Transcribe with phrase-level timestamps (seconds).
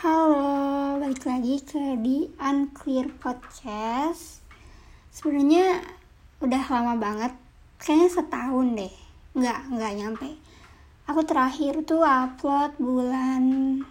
[0.00, 4.40] Halo, balik lagi ke di Unclear Podcast.
[5.12, 5.76] Sebenarnya
[6.40, 7.36] udah lama banget,
[7.76, 8.94] kayaknya setahun deh.
[9.36, 10.28] Nggak, nggak nyampe.
[11.04, 13.44] Aku terakhir tuh upload bulan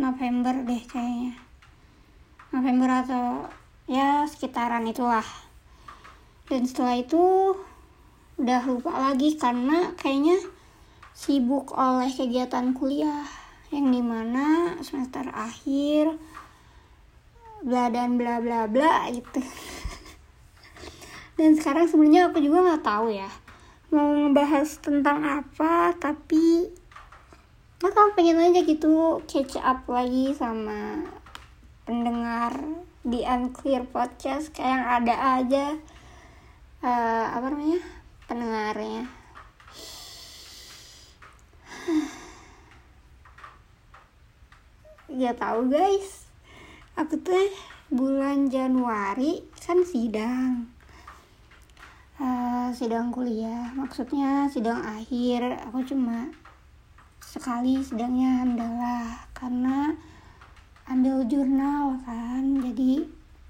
[0.00, 1.36] November deh kayaknya.
[2.48, 3.52] November atau
[3.84, 5.28] ya sekitaran itulah.
[6.48, 7.52] Dan setelah itu
[8.40, 10.48] udah lupa lagi karena kayaknya
[11.12, 13.39] sibuk oleh kegiatan kuliah
[13.70, 16.18] yang di mana semester akhir
[17.62, 19.42] bla dan bla bla bla gitu.
[21.40, 23.30] Dan sekarang sebenarnya aku juga nggak tahu ya
[23.90, 26.70] mau ngebahas tentang apa tapi
[27.82, 31.02] tahu pengen aja gitu catch up lagi sama
[31.82, 32.54] pendengar
[33.02, 35.66] di unclear podcast kayak yang ada aja
[36.86, 37.82] uh, apa namanya
[38.30, 39.10] pendengarnya
[45.10, 46.30] Gak tahu guys.
[46.94, 47.50] Aku tuh
[47.90, 50.70] bulan Januari kan sidang.
[52.14, 53.74] Uh, sidang kuliah.
[53.74, 55.66] Maksudnya sidang akhir.
[55.66, 56.30] Aku cuma
[57.18, 59.98] sekali sidangnya adalah karena
[60.86, 63.02] ambil jurnal kan jadi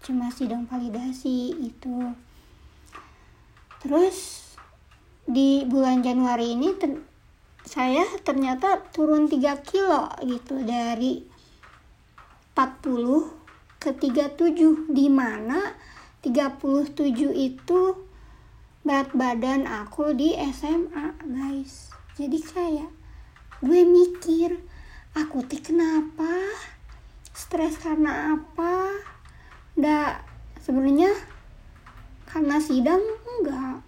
[0.00, 2.16] cuma sidang validasi itu.
[3.84, 4.40] Terus
[5.28, 6.96] di bulan Januari ini ter
[7.68, 9.36] saya ternyata turun 3
[9.68, 11.31] kilo gitu dari
[12.52, 15.72] 40 ke 37 di mana
[16.20, 17.80] 37 itu
[18.84, 21.88] berat badan aku di SMA guys.
[22.20, 22.90] Jadi kayak
[23.64, 24.60] gue mikir
[25.16, 26.28] aku tuh kenapa?
[27.32, 29.00] Stres karena apa?
[29.80, 30.20] Ndak
[30.60, 31.16] sebenarnya
[32.28, 33.00] karena sidang
[33.40, 33.80] enggak.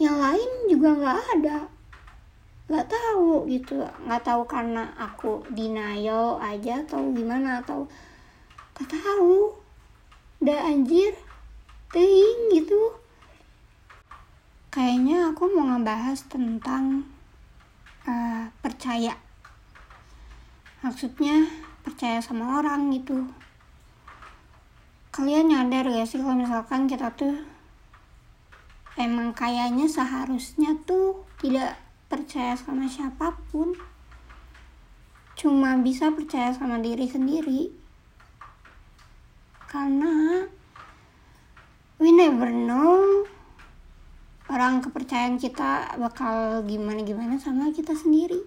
[0.00, 1.58] Yang lain juga nggak ada
[2.64, 3.84] nggak tahu gitu.
[4.08, 7.84] Nggak tahu karena aku denial aja atau gimana atau
[8.76, 9.52] nggak tahu.
[10.40, 11.12] Udah anjir
[11.92, 12.96] ting gitu.
[14.74, 17.06] Kayaknya aku mau ngebahas tentang
[18.08, 19.14] uh, percaya.
[20.82, 21.46] Maksudnya
[21.86, 23.28] percaya sama orang gitu.
[25.14, 27.38] Kalian nyadar gak sih kalau misalkan kita tuh
[28.98, 33.74] emang kayaknya seharusnya tuh tidak percaya sama siapa pun
[35.34, 37.74] cuma bisa percaya sama diri sendiri.
[39.66, 40.46] Karena
[41.98, 43.26] we never know
[44.46, 48.38] orang kepercayaan kita bakal gimana-gimana sama kita sendiri.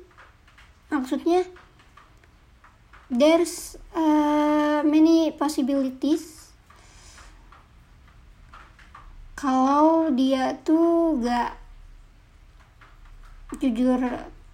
[0.87, 1.43] Maksudnya
[3.11, 6.47] there's uh, many possibilities.
[9.37, 11.66] Kalau dia tuh gak
[13.61, 14.01] jujur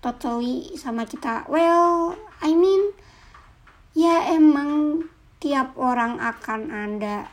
[0.04, 1.48] totally sama kita.
[1.48, 2.92] Well I mean
[3.96, 5.04] ya emang
[5.40, 7.32] tiap orang akan ada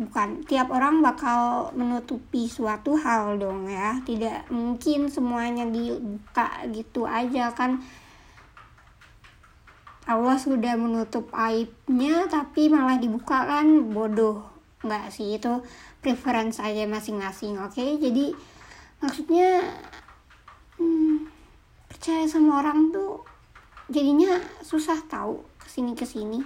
[0.00, 4.00] bukan tiap orang bakal menutupi suatu hal dong ya.
[4.00, 7.82] Tidak mungkin semuanya dibuka gitu aja kan.
[10.08, 13.92] Allah sudah menutup aibnya tapi malah dibuka kan.
[13.92, 14.48] Bodoh
[14.80, 15.36] nggak sih?
[15.36, 15.60] Itu
[16.00, 17.76] preference aja masing-masing oke?
[17.76, 18.00] Okay?
[18.00, 18.32] jadi
[19.04, 19.68] maksudnya
[20.80, 21.28] hmm,
[21.92, 23.20] percaya sama orang tuh
[23.92, 26.40] jadinya susah tahu ke sini ke sini.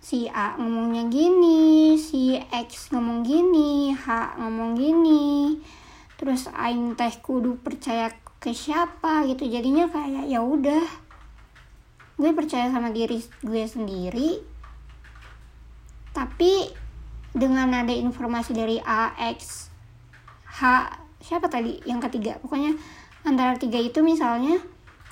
[0.00, 5.60] Si A ngomongnya gini si X ngomong gini H ngomong gini.
[6.16, 8.08] Terus Aing teh kudu percaya
[8.40, 10.88] ke siapa gitu jadinya kayak ya udah.
[12.16, 14.40] Gue percaya sama diri gue sendiri.
[16.16, 16.72] Tapi
[17.36, 19.68] dengan ada informasi dari A X
[20.48, 20.60] H
[21.20, 21.78] siapa tadi?
[21.84, 22.40] Yang ketiga.
[22.40, 22.74] Pokoknya
[23.22, 24.58] antara tiga itu misalnya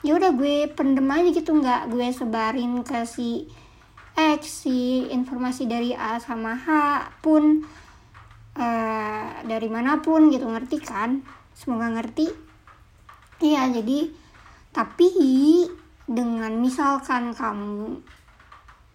[0.00, 3.50] ya udah gue pendem aja gitu nggak gue sebarin ke si
[4.18, 6.66] X si informasi dari A sama H
[7.22, 7.62] pun
[8.58, 11.22] uh, dari mana pun gitu ngerti kan?
[11.54, 12.26] Semoga ngerti.
[13.38, 14.10] Iya jadi
[14.74, 15.10] tapi
[16.08, 18.02] dengan misalkan kamu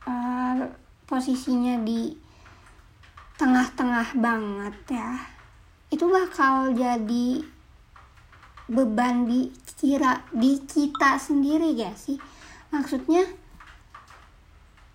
[0.09, 0.59] uh,
[1.07, 2.11] posisinya di
[3.39, 5.32] tengah-tengah banget ya
[5.93, 7.45] itu bakal jadi
[8.65, 12.17] beban di kira di kita sendiri ya sih?
[12.73, 13.21] Maksudnya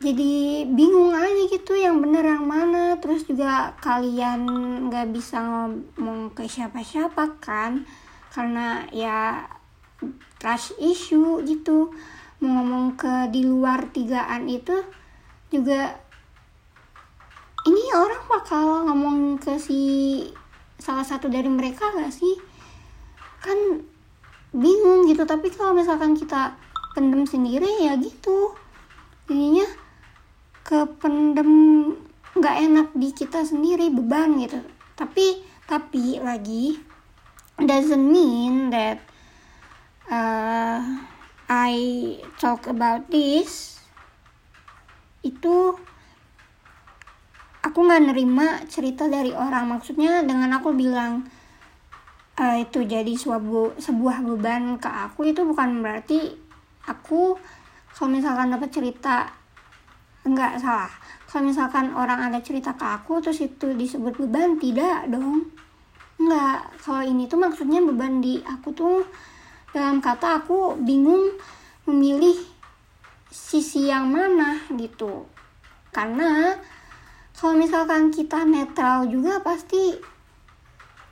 [0.03, 2.99] jadi bingung aja gitu yang bener yang mana.
[2.99, 4.43] Terus juga kalian
[4.91, 7.87] nggak bisa ngomong ke siapa-siapa kan?
[8.35, 9.47] Karena ya
[10.43, 11.95] trust issue gitu.
[12.43, 14.75] Mau ngomong ke di luar tigaan itu
[15.51, 15.95] juga
[17.67, 19.83] ini orang bakal ngomong ke si
[20.79, 22.39] salah satu dari mereka gak sih?
[23.43, 23.85] Kan
[24.55, 26.57] bingung gitu tapi kalau misalkan kita
[26.97, 28.57] pendem sendiri ya gitu.
[30.69, 31.53] Kependem
[32.37, 34.61] nggak enak di kita sendiri beban gitu.
[34.97, 36.81] Tapi tapi lagi
[37.61, 39.01] doesn't mean that
[40.13, 40.81] uh,
[41.49, 41.73] I
[42.37, 43.81] talk about this.
[45.25, 45.77] Itu
[47.69, 49.69] aku nggak nerima cerita dari orang.
[49.77, 51.29] Maksudnya dengan aku bilang
[52.41, 56.33] uh, itu jadi sebuah sebuah beban ke aku itu bukan berarti
[56.89, 57.37] aku
[57.93, 59.29] kalau misalkan dapat cerita
[60.25, 60.91] enggak salah.
[61.29, 65.53] Kalau misalkan orang ada cerita ke aku terus itu disebut beban tidak dong.
[66.17, 69.05] Enggak kalau ini tuh maksudnya beban di aku tuh
[69.77, 71.37] dalam kata aku bingung
[71.85, 72.37] memilih
[73.29, 75.29] sisi yang mana gitu.
[75.93, 76.57] Karena
[77.39, 79.95] kalau misalkan kita netral juga pasti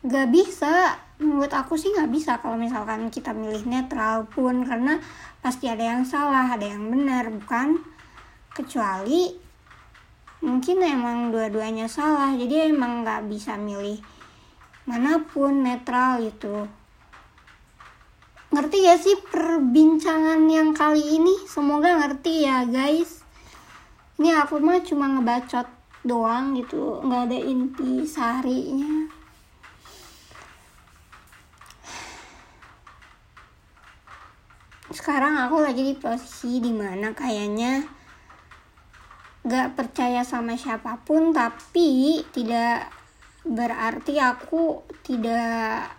[0.03, 0.99] gak bisa.
[1.23, 4.99] Menurut aku sih gak bisa kalau misalkan kita milih netral pun karena
[5.39, 7.79] pasti ada yang salah ada yang benar bukan?
[8.51, 9.31] Kecuali
[10.43, 13.97] mungkin emang dua-duanya salah jadi emang nggak bisa milih
[14.85, 16.69] mana pun netral itu
[18.53, 21.35] ngerti ya sih perbincangan yang kali ini?
[21.45, 23.21] Semoga ngerti ya guys.
[24.17, 25.76] Ini aku mah cuma ngebacot
[26.07, 27.03] doang gitu.
[27.03, 29.11] Nggak ada inti seharinya.
[34.95, 37.85] Sekarang aku lagi di posisi di mana kayaknya
[39.47, 42.91] gak percaya sama siapa pun tapi tidak
[43.47, 45.95] berarti aku tidak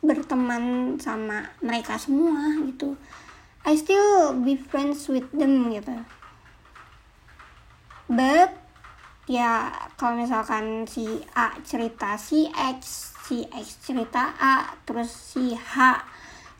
[0.00, 2.96] berteman sama mereka semua gitu.
[3.68, 5.92] I still be friends with them gitu.
[8.08, 8.65] But
[9.26, 15.98] ya kalau misalkan si A cerita si X si X cerita A terus si H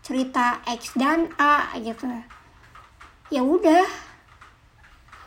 [0.03, 2.07] cerita X dan A gitu.
[3.31, 3.87] Ya udah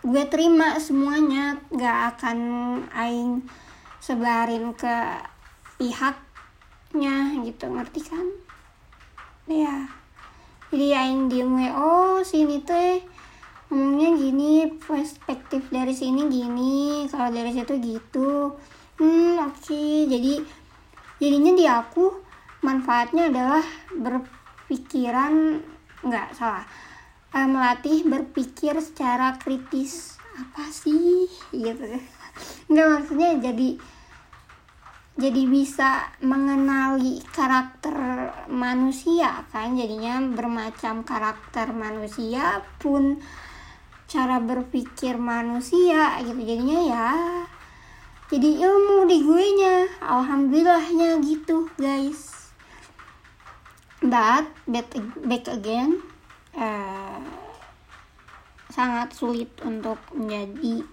[0.04, 1.60] gue terima semuanya.
[1.72, 2.40] Gak akan
[2.92, 3.44] aing
[4.00, 4.96] sebarin ke
[5.80, 7.72] pihaknya gitu.
[7.72, 8.28] Ngerti kan?
[9.48, 10.00] Ya
[10.70, 13.02] jadi aing diem oh sini teh
[13.70, 14.52] ngomongnya gini
[14.82, 18.58] perspektif dari sini gini kalau dari situ gitu.
[18.98, 19.62] Hmm oke.
[19.62, 20.10] Okay.
[20.10, 20.34] jadi
[21.22, 22.06] jadinya di aku
[22.66, 23.64] manfaatnya adalah
[23.94, 24.26] ber
[24.66, 25.62] pikiran
[26.04, 26.66] nggak salah
[27.34, 30.18] uh, melatih berpikir secara kritis.
[30.40, 31.30] Apa sih?
[31.54, 31.84] Gitu.
[32.72, 33.70] Nggak maksudnya jadi
[35.20, 37.94] jadi bisa mengenali karakter
[38.48, 39.76] manusia kan.
[39.76, 43.20] Jadinya bermacam karakter manusia pun
[44.10, 46.42] cara berpikir manusia gitu.
[46.42, 47.10] Jadinya ya
[48.30, 49.76] jadi ilmu di gue nya
[50.06, 52.54] alhamdulillahnya gitu guys.
[54.06, 54.94] But back,
[55.26, 55.98] back again
[56.54, 57.18] uh,
[58.70, 60.86] sangat sulit untuk menjadi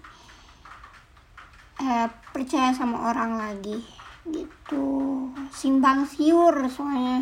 [1.77, 3.85] uh, percaya sama orang lagi
[4.25, 5.29] gitu.
[5.53, 7.21] Simpang siur soalnya.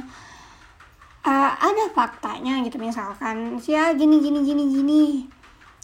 [1.27, 5.03] Uh, ada faktanya gitu misalkan sih gini gini gini gini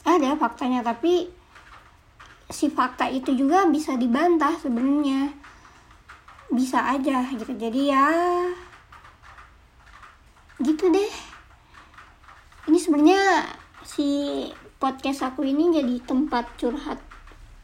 [0.01, 1.29] ada faktanya tapi
[2.51, 5.31] si fakta itu juga bisa dibantah sebenarnya.
[6.51, 7.53] Bisa aja gitu.
[7.55, 8.07] Jadi ya
[10.61, 11.13] gitu deh.
[12.69, 13.49] Ini sebenarnya
[13.81, 14.45] si
[14.77, 16.99] podcast aku ini jadi tempat curhat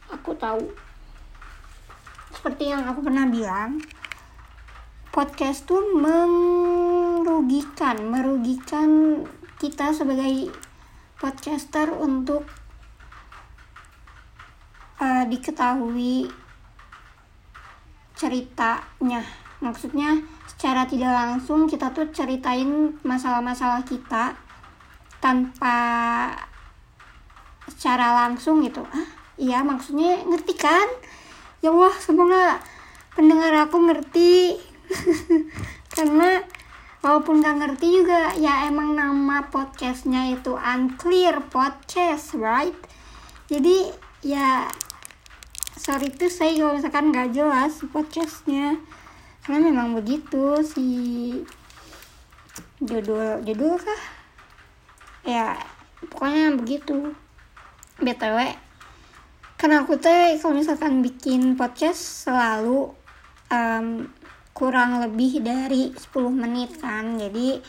[0.10, 0.65] aku tahu.
[2.34, 3.82] Seperti yang aku pernah bilang
[5.17, 7.25] podcast tuh merugikan
[8.06, 9.25] merugikan
[9.58, 10.53] kita sebagai
[11.18, 12.46] podcaster untuk
[15.02, 16.30] uh, diketahui
[18.18, 19.22] ceritanya.
[19.58, 24.38] Maksudnya secara tidak langsung kita tuh ceritain masalah-masalah kita
[25.18, 25.78] tanpa
[27.66, 28.86] secara langsung gitu.
[28.94, 30.88] Ah iya maksudnya ngerti kan?
[31.62, 32.62] Ya Allah semoga
[33.18, 34.62] pendengar aku ngerti.
[35.98, 36.46] Karena
[37.01, 42.75] walaupun gak ngerti juga ya emang nama podcastnya itu unclear podcast right?
[43.48, 43.92] Jadi
[44.25, 44.68] ya
[45.77, 48.77] sorry tuh saya kalau misalkan gak jelas podcastnya.
[49.46, 50.88] Karena memang begitu si
[52.84, 54.01] judul judul kah?
[55.24, 55.56] Ya
[56.12, 57.16] pokoknya begitu.
[57.98, 58.68] Btw
[59.58, 62.94] karena aku teh kalau misalkan bikin podcast selalu
[63.50, 64.06] um,
[64.58, 67.22] kurang lebih dari 10 menit kan.
[67.22, 67.62] Jadi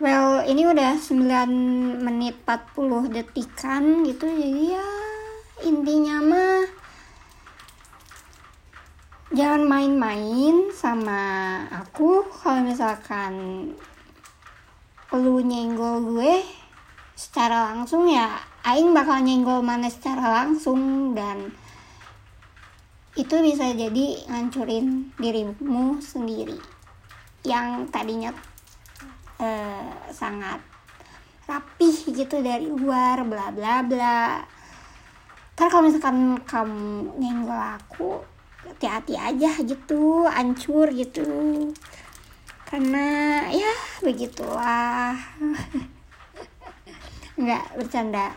[0.00, 4.24] well ini udah 9 menit 40 detikan gitu.
[4.24, 4.88] Jadi ya
[5.68, 6.64] intinya mah
[9.36, 11.20] jangan main-main sama
[11.68, 12.24] aku.
[12.40, 13.32] Kalau misalkan
[15.12, 16.40] lu nyenggol gue
[17.12, 21.52] secara langsung ya aing bakal nyenggol mana secara langsung dan
[23.16, 26.58] itu bisa jadi ngancurin dirimu sendiri.
[27.46, 28.30] Yang tadinya
[29.40, 30.60] uh, sangat
[31.48, 34.44] rapih gitu dari luar bla bla bla.
[35.56, 38.20] Ntar kalau misalkan kamu nyenggol aku
[38.68, 41.24] hati-hati aja gitu hancur gitu.
[42.68, 43.72] Karena ya
[44.04, 45.16] begitulah.
[47.40, 48.36] Nggak bercanda.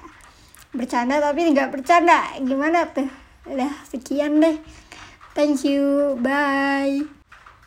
[0.72, 2.32] Bercanda tapi nggak bercanda.
[2.40, 4.58] Gimana tuh udah sekian deh.
[5.32, 7.02] Thank you bye.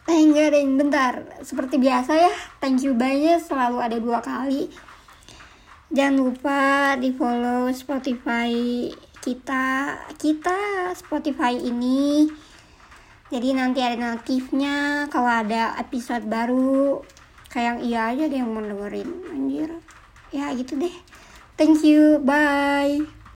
[0.05, 1.15] Eh enggak deh bentar.
[1.41, 4.69] Seperti biasa ya thank you bye nya selalu ada dua kali.
[5.95, 6.63] Jangan lupa
[7.01, 8.53] di follow Spotify
[9.25, 12.29] kita kita Spotify ini.
[13.33, 17.01] Jadi nanti ada notifnya kalau ada episode baru.
[17.49, 19.71] Kayak yang iya aja deh yang mau dengerin anjir.
[20.35, 20.93] Ya gitu deh.
[21.57, 23.24] Thank you bye